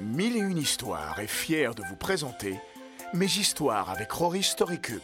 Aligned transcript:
Mille 0.00 0.36
et 0.36 0.40
une 0.40 0.58
histoires 0.58 1.20
est 1.20 1.28
fier 1.28 1.72
de 1.72 1.82
vous 1.84 1.94
présenter 1.94 2.58
Mes 3.12 3.26
histoires 3.26 3.90
avec 3.90 4.10
Rory 4.10 4.42
Storycube, 4.42 4.98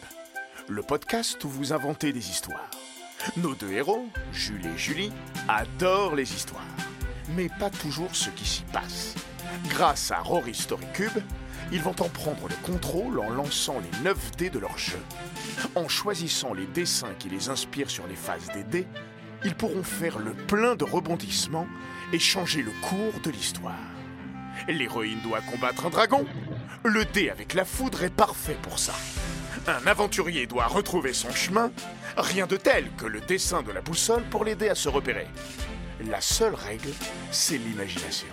le 0.67 0.81
podcast 0.83 1.41
où 1.45 1.49
vous 1.49 1.71
inventez 1.71 2.11
des 2.11 2.29
histoires. 2.29 2.69
Nos 3.37 3.55
deux 3.55 3.71
héros, 3.71 4.05
Jules 4.33 4.65
et 4.65 4.77
Julie, 4.77 5.13
adorent 5.47 6.15
les 6.15 6.33
histoires, 6.33 6.75
mais 7.37 7.47
pas 7.57 7.69
toujours 7.69 8.13
ce 8.13 8.29
qui 8.31 8.45
s'y 8.45 8.63
passe. 8.63 9.15
Grâce 9.69 10.11
à 10.11 10.19
Rory 10.19 10.53
Storycube, 10.53 11.23
ils 11.71 11.81
vont 11.81 11.95
en 12.01 12.09
prendre 12.09 12.49
le 12.49 12.55
contrôle 12.67 13.19
en 13.19 13.29
lançant 13.29 13.79
les 13.79 14.03
9 14.03 14.31
dés 14.35 14.49
de 14.49 14.59
leur 14.59 14.77
jeu. 14.77 14.99
En 15.75 15.87
choisissant 15.87 16.53
les 16.53 16.67
dessins 16.67 17.13
qui 17.17 17.29
les 17.29 17.47
inspirent 17.47 17.89
sur 17.89 18.07
les 18.07 18.17
phases 18.17 18.49
des 18.53 18.65
dés, 18.65 18.87
ils 19.45 19.55
pourront 19.55 19.83
faire 19.83 20.19
le 20.19 20.33
plein 20.33 20.75
de 20.75 20.83
rebondissements 20.83 21.67
et 22.11 22.19
changer 22.19 22.61
le 22.61 22.71
cours 22.81 23.21
de 23.23 23.31
l'histoire. 23.31 23.79
L'héroïne 24.67 25.19
doit 25.21 25.41
combattre 25.41 25.85
un 25.85 25.89
dragon. 25.89 26.25
Le 26.83 27.05
dé 27.05 27.29
avec 27.29 27.53
la 27.53 27.65
foudre 27.65 28.03
est 28.03 28.13
parfait 28.13 28.57
pour 28.61 28.79
ça. 28.79 28.93
Un 29.67 29.85
aventurier 29.85 30.47
doit 30.47 30.67
retrouver 30.67 31.13
son 31.13 31.31
chemin. 31.31 31.71
Rien 32.17 32.47
de 32.47 32.57
tel 32.57 32.91
que 32.97 33.05
le 33.05 33.21
dessin 33.21 33.61
de 33.61 33.71
la 33.71 33.81
boussole 33.81 34.23
pour 34.23 34.43
l'aider 34.43 34.69
à 34.69 34.75
se 34.75 34.89
repérer. 34.89 35.27
La 36.09 36.21
seule 36.21 36.55
règle, 36.55 36.89
c'est 37.31 37.57
l'imagination. 37.57 38.27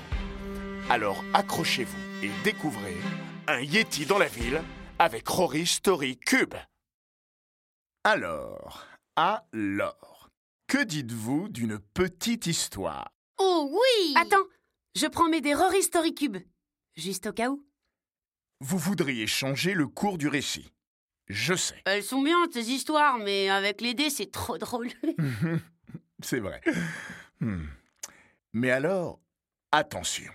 Alors 0.88 1.22
accrochez-vous 1.34 2.24
et 2.24 2.30
découvrez 2.44 2.96
un 3.46 3.60
Yeti 3.60 4.06
dans 4.06 4.18
la 4.18 4.26
ville 4.26 4.62
avec 4.98 5.28
Rory 5.28 5.66
Story 5.66 6.18
Cube. 6.18 6.54
Alors, 8.04 8.86
alors, 9.16 10.30
que 10.66 10.82
dites-vous 10.82 11.48
d'une 11.48 11.78
petite 11.78 12.46
histoire? 12.46 13.10
Oh 13.38 13.70
oui 13.70 14.14
Attends, 14.16 14.44
je 14.96 15.06
prends 15.06 15.28
mes 15.28 15.40
dés 15.40 15.54
Rory 15.54 15.82
Story 15.82 16.14
Cube. 16.14 16.38
Juste 16.96 17.26
au 17.26 17.32
cas 17.32 17.50
où. 17.50 17.64
Vous 18.60 18.78
voudriez 18.78 19.26
changer 19.26 19.74
le 19.74 19.86
cours 19.86 20.18
du 20.18 20.28
récit. 20.28 20.72
Je 21.28 21.54
sais, 21.54 21.82
Elles 21.84 22.02
sont 22.02 22.22
bien, 22.22 22.48
tes 22.48 22.62
histoires, 22.62 23.18
mais 23.18 23.50
avec 23.50 23.80
les 23.80 23.94
dés, 23.94 24.10
c'est 24.10 24.30
trop 24.30 24.56
drôle. 24.58 24.88
c'est 26.22 26.40
vrai. 26.40 26.60
Hmm. 27.40 27.66
Mais 28.52 28.70
alors, 28.70 29.20
attention. 29.70 30.32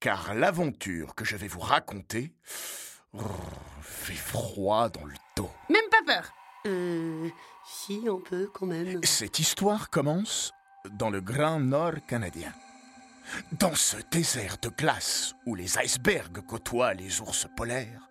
Car 0.00 0.34
l'aventure 0.34 1.14
que 1.14 1.24
je 1.24 1.36
vais 1.36 1.48
vous 1.48 1.60
raconter 1.60 2.32
fait 3.82 4.14
froid 4.14 4.88
dans 4.88 5.04
le 5.04 5.14
dos. 5.36 5.50
Même 5.68 5.88
pas 5.90 6.02
peur. 6.06 6.32
Euh. 6.66 7.28
Si, 7.68 8.06
un 8.08 8.20
peu 8.20 8.48
quand 8.52 8.66
même. 8.66 9.02
Cette 9.02 9.38
histoire 9.38 9.90
commence 9.90 10.52
dans 10.92 11.10
le 11.10 11.20
Grand 11.20 11.60
Nord 11.60 11.94
canadien. 12.06 12.52
Dans 13.58 13.74
ce 13.74 13.96
désert 14.10 14.56
de 14.62 14.68
glace 14.68 15.34
où 15.46 15.54
les 15.54 15.78
icebergs 15.78 16.40
côtoient 16.46 16.94
les 16.94 17.20
ours 17.20 17.46
polaires, 17.56 18.08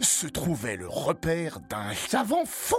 se 0.00 0.26
trouvait 0.26 0.76
le 0.76 0.88
repère 0.88 1.60
d'un 1.60 1.94
savant 1.94 2.44
fou. 2.44 2.76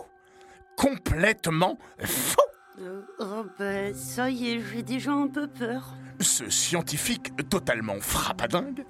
Complètement 0.76 1.78
fou. 2.00 2.38
Euh, 2.80 3.02
oh, 3.20 3.46
bah, 3.60 3.94
ça 3.94 4.30
y 4.30 4.52
est, 4.52 4.60
j'ai 4.60 4.82
déjà 4.82 5.12
un 5.12 5.28
peu 5.28 5.48
peur. 5.48 5.96
Ce 6.20 6.50
scientifique 6.50 7.32
totalement 7.50 8.00
frappadingue 8.00 8.86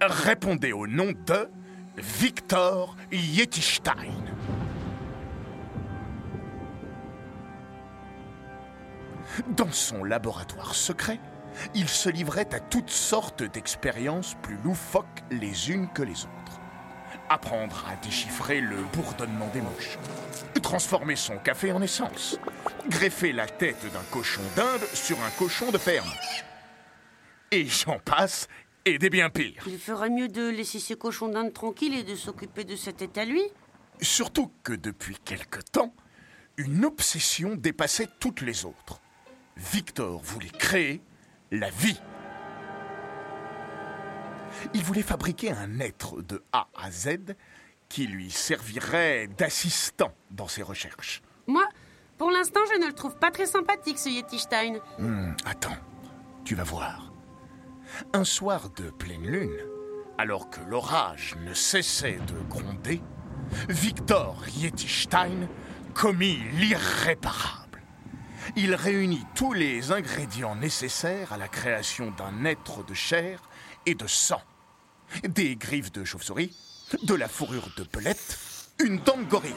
répondait 0.00 0.72
au 0.72 0.86
nom 0.86 1.12
de 1.26 1.48
Victor 1.96 2.96
Yetistein. 3.12 4.12
Dans 9.48 9.72
son 9.72 10.02
laboratoire 10.04 10.74
secret, 10.74 11.20
il 11.74 11.88
se 11.88 12.08
livrait 12.08 12.54
à 12.54 12.60
toutes 12.60 12.90
sortes 12.90 13.42
d'expériences 13.42 14.36
plus 14.42 14.58
loufoques 14.64 15.22
les 15.30 15.70
unes 15.70 15.88
que 15.92 16.02
les 16.02 16.24
autres. 16.24 16.60
Apprendre 17.28 17.84
à 17.88 17.96
déchiffrer 18.04 18.60
le 18.60 18.82
bourdonnement 18.92 19.48
des 19.52 19.60
mouches, 19.60 19.98
transformer 20.62 21.16
son 21.16 21.38
café 21.38 21.72
en 21.72 21.82
essence, 21.82 22.38
greffer 22.88 23.32
la 23.32 23.46
tête 23.46 23.84
d'un 23.92 24.04
cochon 24.10 24.42
d'Inde 24.54 24.86
sur 24.92 25.20
un 25.22 25.30
cochon 25.30 25.70
de 25.70 25.78
ferme. 25.78 26.10
Et 27.50 27.66
j'en 27.66 27.98
passe, 27.98 28.48
et 28.84 28.98
des 28.98 29.10
bien 29.10 29.30
pires. 29.30 29.64
Il 29.66 29.78
ferait 29.78 30.10
mieux 30.10 30.28
de 30.28 30.48
laisser 30.48 30.78
ses 30.78 30.94
cochons 30.94 31.28
d'Inde 31.28 31.52
tranquilles 31.52 31.94
et 31.94 32.04
de 32.04 32.14
s'occuper 32.14 32.64
de 32.64 32.76
sa 32.76 32.92
tête 32.92 33.18
à 33.18 33.24
lui. 33.24 33.42
Surtout 34.00 34.52
que 34.62 34.72
depuis 34.72 35.16
quelque 35.24 35.60
temps, 35.60 35.94
une 36.56 36.84
obsession 36.84 37.56
dépassait 37.56 38.08
toutes 38.20 38.40
les 38.40 38.64
autres. 38.64 39.00
Victor 39.56 40.20
voulait 40.22 40.50
créer 40.50 41.02
la 41.50 41.70
vie. 41.70 42.00
Il 44.74 44.82
voulait 44.82 45.02
fabriquer 45.02 45.52
un 45.52 45.80
être 45.80 46.22
de 46.22 46.42
A 46.52 46.68
à 46.76 46.90
Z 46.90 47.34
qui 47.88 48.06
lui 48.06 48.30
servirait 48.30 49.28
d'assistant 49.28 50.12
dans 50.30 50.48
ses 50.48 50.62
recherches. 50.62 51.22
Moi, 51.46 51.64
pour 52.18 52.30
l'instant, 52.30 52.60
je 52.72 52.80
ne 52.80 52.86
le 52.86 52.92
trouve 52.92 53.16
pas 53.16 53.30
très 53.30 53.46
sympathique, 53.46 53.98
ce 53.98 54.08
Yeti 54.08 54.38
Stein. 54.38 54.80
Hmm, 54.98 55.32
attends, 55.44 55.76
tu 56.44 56.54
vas 56.54 56.64
voir. 56.64 57.12
Un 58.12 58.24
soir 58.24 58.70
de 58.70 58.90
pleine 58.90 59.26
lune, 59.26 59.56
alors 60.18 60.50
que 60.50 60.60
l'orage 60.68 61.36
ne 61.44 61.54
cessait 61.54 62.18
de 62.26 62.38
gronder, 62.48 63.02
Victor 63.68 64.42
Yetistein 64.56 65.48
commit 65.94 66.38
l'irréparable. 66.54 67.65
Il 68.58 68.74
réunit 68.74 69.22
tous 69.34 69.52
les 69.52 69.92
ingrédients 69.92 70.56
nécessaires 70.56 71.34
à 71.34 71.36
la 71.36 71.46
création 71.46 72.10
d'un 72.12 72.46
être 72.46 72.82
de 72.84 72.94
chair 72.94 73.42
et 73.84 73.94
de 73.94 74.06
sang. 74.06 74.40
Des 75.28 75.56
griffes 75.56 75.92
de 75.92 76.04
chauve-souris, 76.04 76.56
de 77.02 77.14
la 77.14 77.28
fourrure 77.28 77.68
de 77.76 77.84
belette, 77.84 78.38
une 78.82 78.98
dent 78.98 79.18
de 79.18 79.24
gorille. 79.24 79.52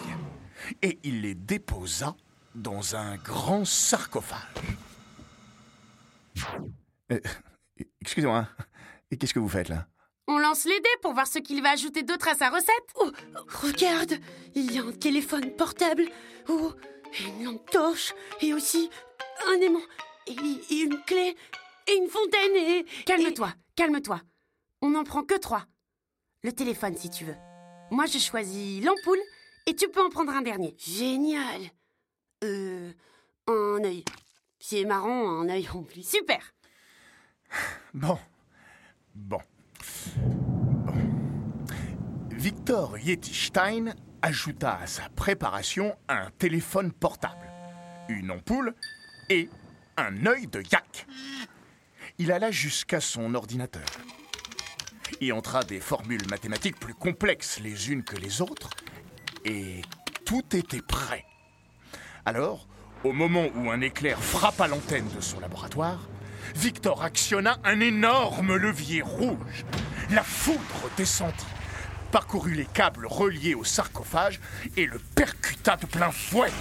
Et 0.82 1.00
il 1.04 1.22
les 1.22 1.34
déposa 1.34 2.14
dans 2.56 2.98
un 2.98 3.16
grand 3.16 3.64
sarcophage. 3.64 4.40
Euh, 7.14 7.20
excusez-moi, 8.02 8.48
et 9.12 9.18
qu'est-ce 9.18 9.34
que 9.34 9.40
vous 9.40 9.50
faites 9.50 9.70
là? 9.70 9.88
On 10.28 10.38
lance 10.38 10.66
les 10.66 10.80
dés 10.80 11.00
pour 11.02 11.14
voir 11.14 11.26
ce 11.26 11.40
qu'il 11.40 11.64
va 11.64 11.72
ajouter 11.72 12.04
d'autre 12.04 12.28
à 12.28 12.36
sa 12.36 12.50
recette. 12.50 12.70
Oh, 12.96 13.10
regarde 13.64 14.14
Il 14.56 14.72
y 14.72 14.78
a 14.78 14.84
un 14.84 14.92
téléphone 14.92 15.56
portable, 15.56 16.04
oh, 16.50 16.74
une 17.20 17.46
lampe 17.46 17.70
torche, 17.70 18.14
et 18.42 18.53
aussi 18.53 18.90
un 19.47 19.62
aimant, 19.62 19.80
et, 20.28 20.34
et 20.34 20.80
une 20.81 21.02
clé, 21.03 21.36
et 21.88 21.96
une 21.96 22.09
fontaine, 22.09 22.56
et... 22.56 22.86
Calme-toi, 23.06 23.53
calme-toi. 23.75 24.22
On 24.81 24.90
n'en 24.90 25.03
prend 25.03 25.24
que 25.24 25.38
trois. 25.38 25.66
Le 26.44 26.53
téléphone, 26.53 26.96
si 26.96 27.09
tu 27.09 27.25
veux. 27.25 27.36
Moi, 27.92 28.06
je 28.06 28.18
choisis 28.18 28.84
l'ampoule 28.84 29.19
et 29.66 29.75
tu 29.75 29.90
peux 29.90 30.02
en 30.02 30.09
prendre 30.09 30.31
un 30.31 30.42
dernier. 30.42 30.75
Génial 30.78 31.62
Euh... 32.44 32.94
Un 33.48 33.84
œil. 33.84 34.06
C'est 34.59 34.86
marrant, 34.86 35.42
un 35.42 35.50
œil 35.50 35.68
en 35.74 35.81
plus. 35.81 36.08
Super. 36.08 36.53
Bon. 37.96 38.19
Bon. 39.16 39.40
Bon. 40.86 40.94
Victor 42.30 43.00
Yetistein 43.00 43.96
ajouta 44.22 44.80
à 44.81 44.88
sa 44.88 45.09
préparation 45.09 45.96
un 46.07 46.30
téléphone 46.38 46.91
portable, 46.91 47.52
une 48.07 48.31
ampoule 48.31 48.74
et 49.30 49.50
un 49.97 50.25
œil 50.25 50.47
de 50.47 50.62
yak. 50.72 51.07
Il 52.18 52.31
alla 52.31 52.52
jusqu'à 52.52 53.00
son 53.00 53.34
ordinateur. 53.35 53.88
Y 55.22 55.31
entra 55.31 55.63
des 55.63 55.80
formules 55.80 56.28
mathématiques 56.30 56.80
plus 56.80 56.94
complexes 56.94 57.59
les 57.59 57.91
unes 57.91 58.03
que 58.03 58.16
les 58.16 58.41
autres, 58.41 58.69
et 59.46 59.81
tout 60.25 60.44
était 60.56 60.81
prêt. 60.81 61.25
Alors, 62.25 62.68
au 63.03 63.13
moment 63.13 63.47
où 63.56 63.69
un 63.69 63.81
éclair 63.81 64.22
frappa 64.22 64.68
l'antenne 64.68 65.07
de 65.16 65.22
son 65.22 65.40
laboratoire, 65.40 66.09
Victor 66.56 67.03
actionna 67.03 67.57
un 67.63 67.80
énorme 67.80 68.56
levier 68.56 69.01
rouge. 69.01 69.65
La 70.12 70.24
foudre 70.24 70.89
descendit, 70.98 71.33
parcourut 72.12 72.54
les 72.54 72.66
câbles 72.66 73.06
reliés 73.06 73.56
au 73.56 73.64
sarcophage 73.64 74.40
et 74.78 74.86
le 74.86 75.00
percuta 75.16 75.76
de 75.78 75.86
plein 75.86 76.12
fouet. 76.12 76.52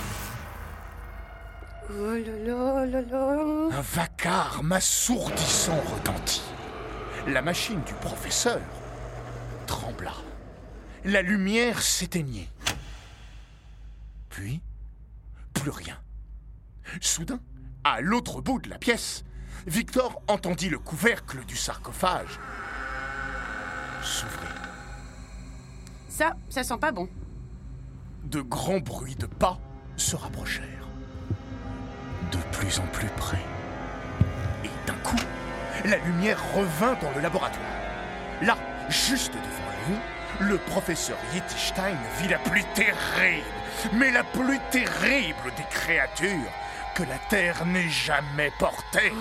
Oh 1.91 2.12
là 2.12 2.39
là 2.45 2.87
là 2.87 3.03
là 3.03 3.69
Un 3.73 3.81
vacarme 3.81 4.73
assourdissant 4.73 5.81
retentit. 5.95 6.43
La 7.27 7.43
machine 7.43 7.83
du 7.85 7.95
professeur 7.95 8.61
trembla. 9.67 10.12
La 11.05 11.23
lumière 11.23 11.81
s'éteignait. 11.81 12.49
Puis, 14.29 14.61
plus 15.55 15.71
rien. 15.71 15.99
Soudain, 17.00 17.41
à 17.85 18.00
l'autre 18.00 18.41
bout 18.41 18.61
de 18.61 18.69
la 18.69 18.79
pièce, 18.79 19.25
Victor 19.67 20.23
entendit 20.29 20.69
le 20.69 20.79
couvercle 20.79 21.45
du 21.45 21.56
sarcophage 21.56 22.39
s'ouvrir. 24.03 24.77
Ça, 26.08 26.34
ça 26.49 26.64
sent 26.64 26.78
pas 26.81 26.93
bon. 26.93 27.08
De 28.25 28.40
grands 28.40 28.81
bruits 28.81 29.16
de 29.16 29.26
pas 29.26 29.58
se 29.96 30.16
rapprochèrent. 30.16 30.64
De 32.32 32.38
plus 32.56 32.78
en 32.81 32.87
plus 32.88 33.08
près. 33.16 33.43
Et 34.64 34.70
d'un 34.87 34.99
coup, 35.05 35.16
la 35.84 35.99
lumière 35.99 36.40
revint 36.55 36.94
dans 37.00 37.10
le 37.14 37.20
laboratoire. 37.20 37.64
Là, 38.43 38.56
juste 38.88 39.32
devant 39.32 39.88
lui, 39.88 40.49
le 40.49 40.58
professeur 40.58 41.16
Yettistein 41.34 41.96
vit 42.20 42.28
la 42.28 42.38
plus 42.38 42.64
terrible, 42.75 43.44
mais 43.94 44.11
la 44.11 44.25
plus 44.25 44.58
terrible 44.70 45.52
des 45.56 45.64
créatures 45.70 46.52
que 46.94 47.02
la 47.04 47.19
Terre 47.28 47.64
n'ait 47.66 47.88
jamais 47.88 48.52
portée. 48.58 49.12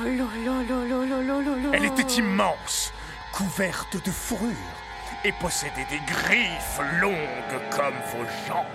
Elle 1.74 1.86
était 1.86 2.14
immense, 2.14 2.92
couverte 3.32 4.04
de 4.04 4.12
fourrure, 4.12 4.52
et 5.28 5.34
possédait 5.34 5.86
des 5.90 6.00
griffes 6.06 6.80
longues 7.02 7.62
comme 7.70 7.96
vos 8.14 8.26
jambes. 8.48 8.66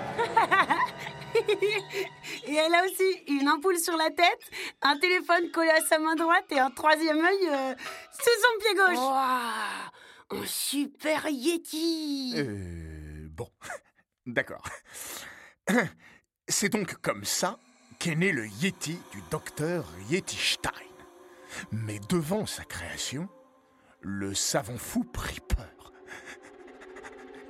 Et 2.46 2.54
elle 2.54 2.74
a 2.74 2.84
aussi 2.84 3.24
une 3.28 3.48
ampoule 3.48 3.78
sur 3.78 3.96
la 3.96 4.10
tête, 4.10 4.50
un 4.82 4.98
téléphone 4.98 5.50
collé 5.50 5.70
à 5.70 5.80
sa 5.80 5.98
main 5.98 6.14
droite 6.14 6.44
et 6.50 6.58
un 6.58 6.70
troisième 6.70 7.24
œil 7.24 7.48
euh, 7.48 7.74
sous 8.12 8.42
son 8.42 8.58
pied 8.58 8.74
gauche. 8.74 8.98
Ouah, 8.98 9.90
un 10.30 10.44
super 10.44 11.26
Yeti. 11.28 12.34
Euh, 12.36 13.28
bon, 13.30 13.48
d'accord. 14.26 14.64
C'est 16.48 16.68
donc 16.68 16.96
comme 16.96 17.24
ça 17.24 17.58
qu'est 17.98 18.14
né 18.14 18.30
le 18.30 18.46
Yeti 18.46 18.98
du 19.12 19.22
docteur 19.30 19.86
Yetistein. 20.10 20.70
Mais 21.70 21.98
devant 22.10 22.44
sa 22.44 22.64
création, 22.64 23.26
le 24.02 24.34
savant 24.34 24.76
fou 24.76 25.02
prit 25.04 25.40
peur. 25.40 25.82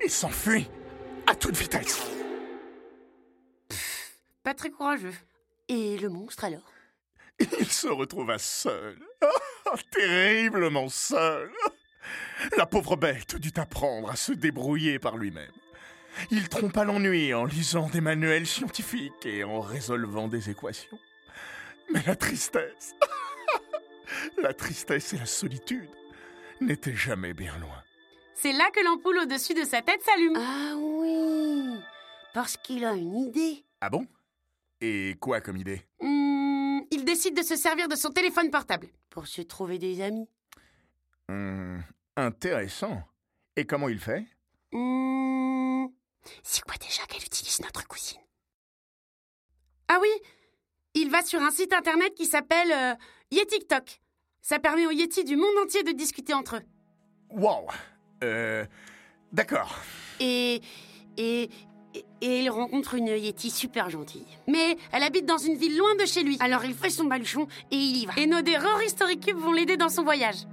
Il 0.05 0.11
s'enfuit 0.11 0.69
à 1.27 1.35
toute 1.35 1.57
vitesse. 1.57 2.01
Pas 4.43 4.55
très 4.55 4.71
courageux. 4.71 5.15
Et 5.69 5.97
le 5.99 6.09
monstre 6.09 6.45
alors? 6.45 6.73
Il 7.39 7.71
se 7.71 7.89
retrouva 7.89 8.39
seul. 8.39 8.99
Ah, 9.23 9.77
terriblement 9.91 10.89
seul. 10.89 11.51
La 12.57 12.67
pauvre 12.67 12.97
bête 12.97 13.37
dut 13.37 13.53
apprendre 13.57 14.11
à 14.11 14.17
se 14.17 14.33
débrouiller 14.33 14.99
par 14.99 15.17
lui-même. 15.17 15.53
Il 16.31 16.49
trompa 16.49 16.85
l'ennui 16.85 17.33
en 17.33 17.45
lisant 17.45 17.89
des 17.89 18.01
manuels 18.01 18.47
scientifiques 18.47 19.25
et 19.25 19.45
en 19.45 19.61
résolvant 19.61 20.29
des 20.29 20.51
équations. 20.51 20.99
Mais 21.93 22.03
la 22.07 22.17
tristesse, 22.17 22.95
la 24.43 24.53
tristesse 24.53 25.13
et 25.15 25.19
la 25.19 25.27
solitude 25.27 25.91
n'étaient 26.61 26.95
jamais 26.95 27.33
bien 27.33 27.57
loin. 27.59 27.83
C'est 28.35 28.53
là 28.53 28.71
que 28.75 28.81
l'ampoule 28.85 29.19
au-dessus 29.19 29.55
de 29.55 29.65
sa 29.65 29.83
tête 29.83 30.03
s'allume. 30.03 30.37
Ah 30.37 30.75
oui, 30.77 31.79
parce 32.35 32.57
qu'il 32.57 32.85
a 32.85 32.95
une 32.95 33.17
idée. 33.17 33.65
Ah 33.81 33.91
bon? 33.91 34.07
Et 34.81 35.17
quoi 35.21 35.41
comme 35.41 35.57
idée? 35.57 35.83
Hmm, 36.01 36.81
il 36.91 37.05
décide 37.05 37.37
de 37.37 37.43
se 37.43 37.57
servir 37.57 37.89
de 37.89 37.95
son 37.95 38.11
téléphone 38.11 38.51
portable. 38.51 38.89
Pour 39.11 39.27
se 39.27 39.43
trouver 39.43 39.79
des 39.79 40.01
amis. 40.03 40.29
Hum, 41.29 41.83
Intéressant. 42.17 43.03
Et 43.57 43.65
comment 43.67 43.89
il 43.89 44.01
fait? 44.01 44.27
Hmm, 44.73 45.87
C'est 46.43 46.63
quoi 46.63 46.75
déjà 46.81 47.05
qu'elle 47.07 47.23
utilise 47.25 47.61
notre 47.61 47.87
cousine 47.87 48.21
Ah 49.89 49.99
oui, 50.01 50.09
il 50.95 51.11
va 51.11 51.23
sur 51.23 51.41
un 51.41 51.51
site 51.51 51.73
internet 51.73 52.15
qui 52.15 52.27
s'appelle 52.27 52.73
euh, 52.73 52.95
YetiTok. 53.31 54.01
Ça 54.41 54.59
permet 54.59 54.87
aux 54.87 54.91
Yetis 54.91 55.25
du 55.25 55.37
monde 55.37 55.57
entier 55.63 55.85
de 55.85 55.93
discuter 55.93 56.35
entre 56.35 56.57
eux. 56.57 56.63
Wow 57.31 57.67
Euh. 58.23 58.65
D'accord. 59.33 59.79
Et. 60.21 60.61
Et. 61.17 61.51
Et, 62.23 62.41
il 62.41 62.49
rencontre 62.49 62.95
une 62.95 63.09
Yeti 63.09 63.51
super 63.51 63.91
gentille. 63.91 64.25
Mais 64.49 64.79
elle 64.93 65.03
habite 65.03 65.27
dans 65.27 65.37
une 65.37 65.57
ville 65.57 65.77
loin 65.77 65.95
de 65.97 66.07
chez 66.07 66.23
lui. 66.23 66.39
Alors 66.41 66.65
il 66.65 66.73
fait 66.73 66.89
son 66.89 67.05
baluchon 67.05 67.47
et 67.71 67.77
il 67.77 67.97
y 67.99 68.07
va. 68.07 68.15
Et 68.17 68.27
nos 68.27 68.41
des 68.41 68.57
Story 68.87 69.21
Cube 69.21 69.37
vont 69.37 69.53
l'aider 69.53 69.77
dans 69.77 69.91
son 69.91 70.03
voyage. 70.03 70.47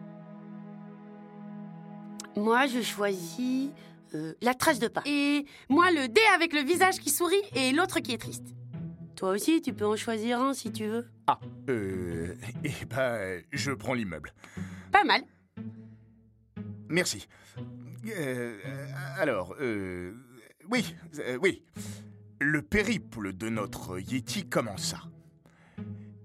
Moi, 2.35 2.67
je 2.67 2.81
choisis. 2.81 3.69
euh, 4.15 4.33
la 4.41 4.53
trace 4.53 4.79
de 4.79 4.87
pas. 4.87 5.01
Et 5.05 5.45
moi, 5.69 5.91
le 5.91 6.07
dé 6.07 6.21
avec 6.35 6.53
le 6.53 6.61
visage 6.61 6.99
qui 6.99 7.09
sourit 7.09 7.41
et 7.55 7.71
l'autre 7.71 7.99
qui 7.99 8.11
est 8.11 8.17
triste. 8.17 8.55
Toi 9.15 9.31
aussi, 9.31 9.61
tu 9.61 9.73
peux 9.73 9.85
en 9.85 9.95
choisir 9.95 10.41
un 10.41 10.53
si 10.53 10.71
tu 10.71 10.87
veux. 10.87 11.07
Ah, 11.27 11.39
euh. 11.69 12.35
Eh 12.63 12.85
ben, 12.85 13.43
je 13.51 13.71
prends 13.71 13.93
l'immeuble. 13.93 14.33
Pas 14.91 15.03
mal. 15.03 15.21
Merci. 16.87 17.27
Euh, 18.07 18.57
alors, 19.17 19.55
euh, 19.59 20.13
oui, 20.69 20.95
euh, 21.19 21.37
oui. 21.41 21.63
Le 22.39 22.61
périple 22.61 23.33
de 23.33 23.49
notre 23.49 23.99
Yeti 23.99 24.47
commença. 24.47 25.01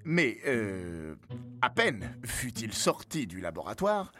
Mais, 0.04 0.38
euh, 0.46 1.16
à 1.62 1.70
peine 1.70 2.16
fut-il 2.24 2.72
sorti 2.72 3.26
du 3.26 3.40
laboratoire 3.40 4.12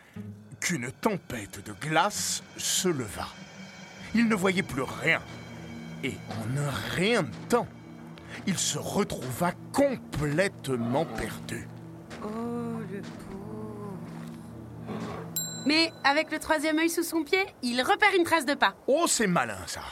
qu'une 0.60 0.90
tempête 0.90 1.64
de 1.64 1.72
glace 1.72 2.42
se 2.56 2.88
leva. 2.88 3.28
Il 4.14 4.28
ne 4.28 4.34
voyait 4.34 4.62
plus 4.62 4.82
rien. 4.82 5.20
Et 6.02 6.14
en 6.30 6.56
un 6.56 6.70
rien 6.70 7.22
de 7.22 7.48
temps, 7.48 7.68
il 8.46 8.58
se 8.58 8.78
retrouva 8.78 9.52
complètement 9.72 11.04
perdu. 11.04 11.68
Oh, 12.22 12.80
le 12.90 13.00
pauvre. 13.00 13.53
Mais 15.66 15.92
avec 16.04 16.30
le 16.30 16.38
troisième 16.38 16.78
œil 16.78 16.90
sous 16.90 17.02
son 17.02 17.22
pied, 17.22 17.44
il 17.62 17.80
repère 17.80 18.14
une 18.16 18.24
trace 18.24 18.44
de 18.44 18.54
pas. 18.54 18.74
Oh, 18.86 19.06
c'est 19.06 19.26
malin 19.26 19.58
ça. 19.66 19.82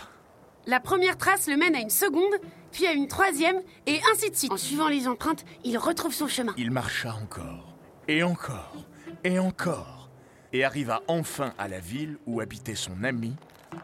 La 0.66 0.80
première 0.80 1.16
trace 1.16 1.48
le 1.48 1.56
mène 1.56 1.74
à 1.74 1.80
une 1.80 1.90
seconde, 1.90 2.34
puis 2.70 2.86
à 2.86 2.92
une 2.92 3.08
troisième, 3.08 3.60
et 3.86 4.00
ainsi 4.12 4.30
de 4.30 4.36
suite. 4.36 4.52
En 4.52 4.56
suivant 4.56 4.88
les 4.88 5.08
empreintes, 5.08 5.44
il 5.64 5.76
retrouve 5.76 6.12
son 6.12 6.28
chemin. 6.28 6.54
Il 6.56 6.70
marcha 6.70 7.14
encore, 7.14 7.74
et 8.06 8.22
encore, 8.22 8.76
et 9.24 9.38
encore, 9.38 10.08
et 10.52 10.64
arriva 10.64 11.02
enfin 11.08 11.52
à 11.58 11.66
la 11.68 11.80
ville 11.80 12.18
où 12.26 12.40
habitait 12.40 12.76
son 12.76 13.02
ami, 13.02 13.34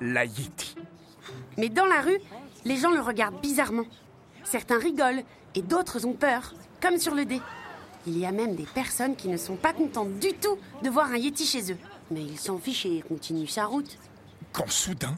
la 0.00 0.24
Yeti. 0.24 0.76
Mais 1.56 1.68
dans 1.68 1.86
la 1.86 2.00
rue, 2.00 2.18
les 2.64 2.76
gens 2.76 2.90
le 2.90 3.00
regardent 3.00 3.40
bizarrement. 3.40 3.86
Certains 4.44 4.78
rigolent 4.78 5.24
et 5.54 5.62
d'autres 5.62 6.06
ont 6.06 6.12
peur, 6.12 6.54
comme 6.80 6.98
sur 6.98 7.14
le 7.14 7.24
dé. 7.24 7.40
Il 8.06 8.18
y 8.18 8.26
a 8.26 8.32
même 8.32 8.54
des 8.54 8.64
personnes 8.64 9.16
qui 9.16 9.28
ne 9.28 9.36
sont 9.36 9.56
pas 9.56 9.72
contentes 9.72 10.18
du 10.18 10.32
tout 10.34 10.58
de 10.82 10.88
voir 10.88 11.10
un 11.10 11.16
Yeti 11.16 11.46
chez 11.46 11.72
eux. 11.72 11.78
Mais 12.10 12.22
il 12.22 12.38
s'en 12.38 12.58
fiche 12.58 12.86
et 12.86 13.02
continue 13.06 13.46
sa 13.46 13.66
route. 13.66 13.98
Quand 14.52 14.70
soudain, 14.70 15.14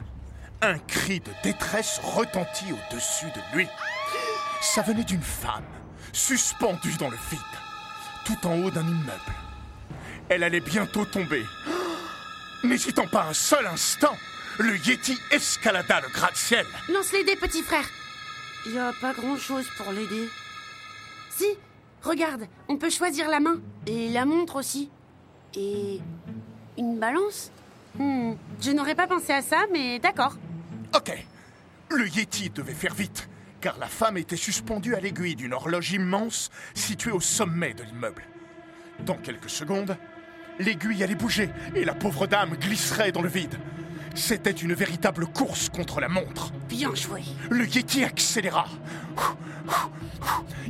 un 0.61 0.77
cri 0.77 1.19
de 1.19 1.31
détresse 1.43 1.99
retentit 2.03 2.71
au-dessus 2.71 3.27
de 3.27 3.57
lui. 3.57 3.67
Ça 4.61 4.81
venait 4.81 5.03
d'une 5.03 5.21
femme, 5.21 5.63
suspendue 6.13 6.95
dans 6.99 7.09
le 7.09 7.17
vide, 7.29 7.39
tout 8.25 8.47
en 8.47 8.57
haut 8.61 8.71
d'un 8.71 8.85
immeuble. 8.85 9.33
Elle 10.29 10.43
allait 10.43 10.59
bientôt 10.59 11.05
tomber. 11.05 11.45
N'hésitant 12.63 13.07
pas 13.07 13.23
un 13.23 13.33
seul 13.33 13.65
instant, 13.65 14.15
le 14.59 14.77
Yeti 14.77 15.17
escalada 15.31 16.01
le 16.01 16.09
gratte-ciel. 16.09 16.65
Lance 16.89 17.11
les 17.13 17.23
dés, 17.23 17.35
petit 17.35 17.63
frère. 17.63 17.85
Il 18.65 18.73
n'y 18.73 18.79
a 18.79 18.93
pas 19.01 19.13
grand-chose 19.13 19.65
pour 19.77 19.91
l'aider. 19.91 20.29
Si, 21.35 21.47
regarde, 22.03 22.47
on 22.67 22.77
peut 22.77 22.89
choisir 22.89 23.29
la 23.29 23.39
main. 23.39 23.59
Et 23.87 24.09
la 24.09 24.25
montre 24.25 24.57
aussi. 24.57 24.89
Et. 25.55 25.99
une 26.77 26.97
balance 26.99 27.51
Hmm, 27.99 28.33
je 28.61 28.71
n'aurais 28.71 28.95
pas 28.95 29.07
pensé 29.07 29.33
à 29.33 29.41
ça, 29.41 29.65
mais 29.71 29.99
d'accord. 29.99 30.37
Ok. 30.95 31.11
Le 31.89 32.07
Yeti 32.07 32.49
devait 32.49 32.73
faire 32.73 32.93
vite, 32.93 33.29
car 33.59 33.77
la 33.79 33.87
femme 33.87 34.17
était 34.17 34.37
suspendue 34.37 34.95
à 34.95 35.01
l'aiguille 35.01 35.35
d'une 35.35 35.53
horloge 35.53 35.91
immense 35.91 36.49
située 36.73 37.11
au 37.11 37.19
sommet 37.19 37.73
de 37.73 37.83
l'immeuble. 37.83 38.23
Dans 39.05 39.17
quelques 39.17 39.49
secondes, 39.49 39.97
l'aiguille 40.59 41.03
allait 41.03 41.15
bouger 41.15 41.49
et 41.75 41.83
la 41.83 41.93
pauvre 41.93 42.27
dame 42.27 42.55
glisserait 42.55 43.11
dans 43.11 43.21
le 43.21 43.29
vide. 43.29 43.55
C'était 44.15 44.51
une 44.51 44.73
véritable 44.73 45.25
course 45.27 45.69
contre 45.69 45.99
la 45.99 46.07
montre. 46.07 46.53
Bien 46.81 46.95
joué. 46.95 47.21
Le 47.51 47.67
Yeti 47.67 48.03
accéléra. 48.03 48.65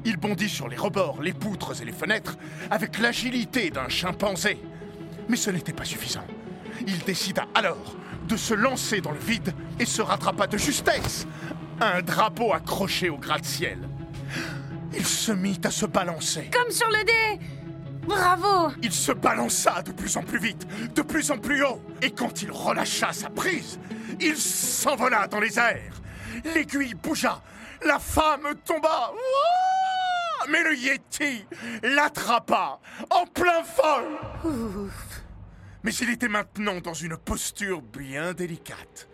Il 0.04 0.18
bondit 0.18 0.50
sur 0.50 0.68
les 0.68 0.76
rebords, 0.76 1.22
les 1.22 1.32
poutres 1.32 1.82
et 1.82 1.86
les 1.86 1.94
fenêtres 1.94 2.36
avec 2.70 3.00
l'agilité 3.00 3.70
d'un 3.70 3.88
chimpanzé. 3.88 4.62
Mais 5.30 5.38
ce 5.38 5.52
n'était 5.52 5.72
pas 5.72 5.86
suffisant. 5.86 6.26
Il 6.86 7.00
décida 7.06 7.48
alors 7.56 7.96
de 8.28 8.36
se 8.36 8.54
lancer 8.54 9.00
dans 9.00 9.14
le 9.14 9.20
vide 9.20 9.54
et 9.80 9.86
se 9.86 10.02
rattrapa 10.02 10.48
de 10.48 10.58
justesse. 10.58 11.28
Un 11.80 12.02
drapeau 12.02 12.52
accroché 12.52 13.10
au 13.10 13.18
gratte-ciel. 13.18 13.80
Il 14.94 15.06
se 15.06 15.32
mit 15.32 15.62
à 15.64 15.72
se 15.72 15.86
balancer. 15.86 16.50
Comme 16.52 16.72
sur 16.72 16.90
le 16.90 17.06
dé 17.06 17.46
Bravo 18.06 18.74
Il 18.84 18.92
se 18.92 19.14
balança 19.14 19.82
de 19.82 19.94
plus 19.94 20.18
en 20.18 20.24
plus 20.24 20.40
vite, 20.40 20.68
de 20.94 21.04
plus 21.04 21.32
en 21.32 21.38
plus 21.38 21.64
haut. 21.64 21.82
Et 22.02 22.12
quand 22.12 22.42
il 22.42 22.52
relâcha 22.52 23.14
sa 23.14 23.30
prise, 23.30 23.80
il 24.20 24.36
s'envola 24.36 25.28
dans 25.28 25.40
les 25.40 25.58
airs. 25.58 26.01
L'aiguille 26.44 26.94
bougea. 26.94 27.42
La 27.86 28.00
femme 28.00 28.54
tomba. 28.66 29.14
Ouah 29.14 30.48
Mais 30.50 30.64
le 30.64 30.76
Yeti 30.76 31.46
l'attrapa 31.84 32.80
en 33.10 33.26
plein 33.26 33.62
vol. 33.62 34.54
Mais 35.84 35.94
il 35.94 36.10
était 36.12 36.28
maintenant 36.28 36.80
dans 36.80 36.94
une 36.94 37.18
posture 37.18 37.82
bien 37.82 38.34
délicate. 38.34 39.08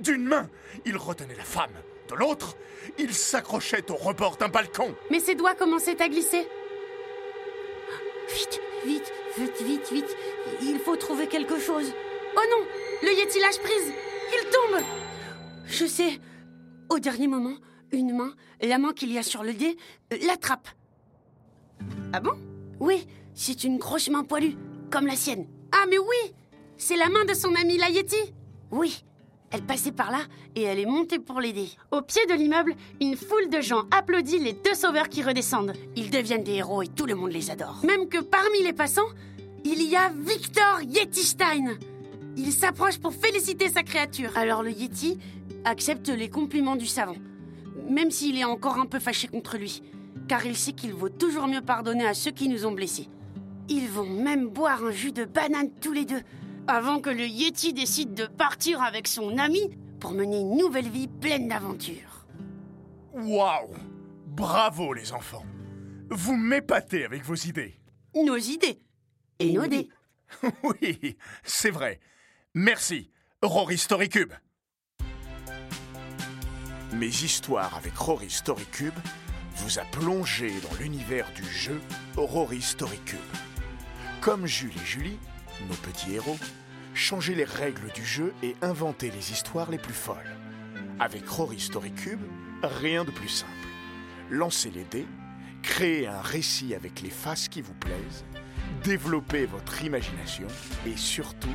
D'une 0.00 0.24
main, 0.24 0.48
il 0.86 0.96
retenait 0.96 1.34
la 1.34 1.44
femme. 1.44 1.72
De 2.08 2.14
l'autre, 2.14 2.56
il 2.98 3.14
s'accrochait 3.14 3.90
au 3.90 3.96
rebord 3.96 4.36
d'un 4.36 4.48
balcon. 4.48 4.94
Mais 5.10 5.20
ses 5.20 5.34
doigts 5.34 5.54
commençaient 5.54 6.00
à 6.02 6.08
glisser. 6.08 6.46
Vite, 8.34 8.60
vite, 8.86 9.12
vite, 9.38 9.62
vite, 9.62 9.92
vite. 9.92 10.16
Il 10.62 10.78
faut 10.78 10.96
trouver 10.96 11.26
quelque 11.26 11.58
chose. 11.58 11.92
Oh 12.36 12.42
non 12.50 12.66
Le 13.02 13.12
Yeti 13.12 13.38
lâche 13.40 13.58
prise 13.58 13.92
Il 14.32 14.48
tombe 14.50 14.82
Je 15.66 15.86
sais. 15.86 16.20
Au 16.88 16.98
dernier 16.98 17.26
moment, 17.26 17.56
une 17.92 18.16
main, 18.16 18.34
la 18.60 18.78
main 18.78 18.92
qu'il 18.92 19.12
y 19.12 19.18
a 19.18 19.22
sur 19.22 19.42
le 19.42 19.54
dé, 19.54 19.76
euh, 20.12 20.16
l'attrape. 20.26 20.68
Ah 22.12 22.20
bon? 22.20 22.32
Oui, 22.80 23.06
c'est 23.34 23.64
une 23.64 23.78
grosse 23.78 24.08
main 24.08 24.24
poilue, 24.24 24.56
comme 24.90 25.06
la 25.06 25.16
sienne. 25.16 25.46
Ah 25.72 25.84
mais 25.88 25.98
oui 25.98 26.34
C'est 26.76 26.96
la 26.96 27.08
main 27.08 27.24
de 27.24 27.34
son 27.34 27.54
ami 27.54 27.78
la 27.78 27.90
Yeti 27.90 28.32
Oui, 28.70 29.04
elle 29.50 29.62
passait 29.62 29.92
par 29.92 30.10
là 30.10 30.20
et 30.56 30.62
elle 30.62 30.78
est 30.78 30.86
montée 30.86 31.18
pour 31.18 31.40
l'aider. 31.40 31.68
Au 31.90 32.02
pied 32.02 32.26
de 32.26 32.34
l'immeuble, 32.34 32.74
une 33.00 33.16
foule 33.16 33.48
de 33.48 33.60
gens 33.60 33.84
applaudit 33.90 34.38
les 34.38 34.52
deux 34.52 34.74
sauveurs 34.74 35.08
qui 35.08 35.22
redescendent. 35.22 35.72
Ils 35.96 36.10
deviennent 36.10 36.44
des 36.44 36.54
héros 36.54 36.82
et 36.82 36.88
tout 36.88 37.06
le 37.06 37.14
monde 37.14 37.32
les 37.32 37.50
adore. 37.50 37.80
Même 37.84 38.08
que 38.08 38.18
parmi 38.18 38.62
les 38.62 38.72
passants, 38.72 39.08
il 39.64 39.82
y 39.82 39.96
a 39.96 40.10
Victor 40.10 40.82
Yetistein. 40.82 41.78
Il 42.36 42.52
s'approche 42.52 42.98
pour 42.98 43.14
féliciter 43.14 43.68
sa 43.68 43.82
créature. 43.82 44.36
Alors 44.36 44.62
le 44.62 44.70
Yeti 44.70 45.18
accepte 45.64 46.08
les 46.08 46.28
compliments 46.28 46.76
du 46.76 46.86
savant, 46.86 47.16
même 47.88 48.10
s'il 48.10 48.38
est 48.38 48.44
encore 48.44 48.78
un 48.78 48.86
peu 48.86 48.98
fâché 48.98 49.28
contre 49.28 49.56
lui, 49.56 49.82
car 50.28 50.44
il 50.44 50.56
sait 50.56 50.72
qu'il 50.72 50.94
vaut 50.94 51.08
toujours 51.08 51.46
mieux 51.46 51.62
pardonner 51.62 52.06
à 52.06 52.14
ceux 52.14 52.32
qui 52.32 52.48
nous 52.48 52.66
ont 52.66 52.72
blessés. 52.72 53.08
Ils 53.68 53.88
vont 53.88 54.08
même 54.08 54.48
boire 54.48 54.84
un 54.84 54.90
jus 54.90 55.12
de 55.12 55.24
banane 55.24 55.70
tous 55.80 55.92
les 55.92 56.04
deux, 56.04 56.22
avant 56.66 57.00
que 57.00 57.10
le 57.10 57.26
Yeti 57.26 57.72
décide 57.72 58.14
de 58.14 58.26
partir 58.26 58.82
avec 58.82 59.06
son 59.06 59.38
ami 59.38 59.70
pour 60.00 60.12
mener 60.12 60.40
une 60.40 60.56
nouvelle 60.56 60.88
vie 60.88 61.08
pleine 61.08 61.48
d'aventures. 61.48 62.26
Waouh 63.14 63.70
Bravo 64.26 64.92
les 64.92 65.12
enfants 65.12 65.44
Vous 66.10 66.36
m'épatez 66.36 67.04
avec 67.04 67.22
vos 67.24 67.36
idées. 67.36 67.74
Nos 68.14 68.36
idées 68.36 68.80
et 69.38 69.52
nos 69.52 69.66
dés. 69.66 69.88
Oui, 70.64 71.16
c'est 71.44 71.70
vrai. 71.70 72.00
Merci, 72.56 73.10
Rory 73.42 73.76
Storycube. 73.76 74.32
Mes 76.92 77.08
histoires 77.08 77.74
avec 77.76 77.96
Rory 77.96 78.30
Storycube 78.30 78.94
vous 79.56 79.80
a 79.80 79.82
plongé 79.82 80.52
dans 80.60 80.78
l'univers 80.78 81.26
du 81.34 81.42
jeu 81.42 81.80
Rory 82.16 82.62
Storycube. 82.62 83.18
Comme 84.20 84.46
Jules 84.46 84.70
et 84.80 84.86
Julie, 84.86 85.18
nos 85.68 85.74
petits 85.74 86.14
héros, 86.14 86.38
changez 86.94 87.34
les 87.34 87.42
règles 87.42 87.90
du 87.90 88.04
jeu 88.04 88.32
et 88.44 88.54
inventez 88.62 89.10
les 89.10 89.32
histoires 89.32 89.72
les 89.72 89.78
plus 89.78 89.92
folles. 89.92 90.36
Avec 91.00 91.28
Rory 91.28 91.58
Storycube, 91.58 92.22
rien 92.62 93.04
de 93.04 93.10
plus 93.10 93.30
simple. 93.30 93.50
Lancez 94.30 94.70
les 94.70 94.84
dés, 94.84 95.08
créez 95.64 96.06
un 96.06 96.20
récit 96.20 96.72
avec 96.76 97.02
les 97.02 97.10
faces 97.10 97.48
qui 97.48 97.62
vous 97.62 97.74
plaisent, 97.74 98.24
développez 98.84 99.44
votre 99.44 99.82
imagination 99.82 100.46
et 100.86 100.96
surtout, 100.96 101.48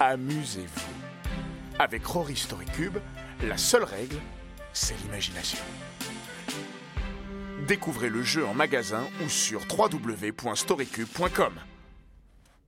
amusez-vous. 0.00 0.92
Avec 1.78 2.04
Rory 2.04 2.36
Storycube, 2.36 2.98
la 3.42 3.56
seule 3.56 3.84
règle, 3.84 4.16
c'est 4.72 4.94
l'imagination. 5.02 5.58
Découvrez 7.66 8.08
le 8.08 8.22
jeu 8.22 8.46
en 8.46 8.54
magasin 8.54 9.04
ou 9.24 9.28
sur 9.28 9.60
www.storycube.com. 9.70 11.52